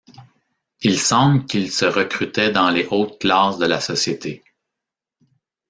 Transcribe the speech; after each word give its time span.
Il 0.81 0.97
semble 0.99 1.45
qu'ils 1.45 1.71
se 1.71 1.85
recrutaient 1.85 2.49
dans 2.51 2.71
les 2.71 2.87
hautes 2.89 3.19
classes 3.21 3.59
de 3.59 3.67
la 3.67 3.79
société. 3.79 4.43